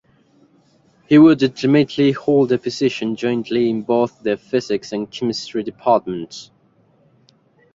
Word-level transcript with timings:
He 1.07 1.19
would 1.19 1.43
ultimately 1.43 2.11
hold 2.11 2.51
a 2.51 2.57
position 2.57 3.15
jointly 3.15 3.69
in 3.69 3.83
both 3.83 4.23
the 4.23 4.35
physics 4.35 4.91
and 4.93 5.11
chemistry 5.11 5.61
departments. 5.61 6.49